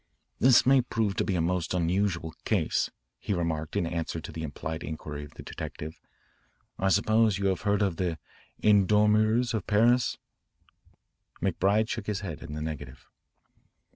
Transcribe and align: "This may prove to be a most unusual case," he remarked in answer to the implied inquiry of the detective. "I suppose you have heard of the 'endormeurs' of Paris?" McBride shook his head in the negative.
"This 0.39 0.65
may 0.65 0.81
prove 0.81 1.15
to 1.17 1.23
be 1.23 1.35
a 1.35 1.41
most 1.41 1.75
unusual 1.75 2.33
case," 2.43 2.89
he 3.19 3.35
remarked 3.35 3.75
in 3.75 3.85
answer 3.85 4.19
to 4.19 4.31
the 4.31 4.41
implied 4.41 4.83
inquiry 4.83 5.23
of 5.25 5.35
the 5.35 5.43
detective. 5.43 6.01
"I 6.79 6.89
suppose 6.89 7.37
you 7.37 7.45
have 7.49 7.61
heard 7.61 7.83
of 7.83 7.97
the 7.97 8.17
'endormeurs' 8.63 9.53
of 9.53 9.67
Paris?" 9.67 10.17
McBride 11.39 11.87
shook 11.87 12.07
his 12.07 12.21
head 12.21 12.41
in 12.41 12.53
the 12.53 12.63
negative. 12.63 13.05